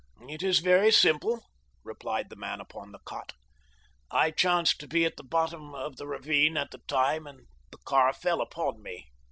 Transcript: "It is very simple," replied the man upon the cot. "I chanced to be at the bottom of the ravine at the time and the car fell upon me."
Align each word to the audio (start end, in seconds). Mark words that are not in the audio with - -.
"It 0.27 0.41
is 0.41 0.61
very 0.61 0.91
simple," 0.91 1.43
replied 1.83 2.31
the 2.31 2.35
man 2.35 2.59
upon 2.59 2.91
the 2.91 2.97
cot. 3.05 3.33
"I 4.09 4.31
chanced 4.31 4.79
to 4.79 4.87
be 4.87 5.05
at 5.05 5.15
the 5.15 5.23
bottom 5.23 5.75
of 5.75 5.97
the 5.97 6.07
ravine 6.07 6.57
at 6.57 6.71
the 6.71 6.79
time 6.87 7.27
and 7.27 7.45
the 7.71 7.77
car 7.85 8.11
fell 8.11 8.41
upon 8.41 8.81
me." 8.81 9.11